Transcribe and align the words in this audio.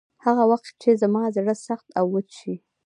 هغه 0.25 0.43
وخت 0.51 0.69
چې 0.81 0.89
زما 1.01 1.23
زړه 1.35 1.53
سخت 1.67 1.87
او 1.99 2.05
وچ 2.13 2.29
شي. 2.39 2.55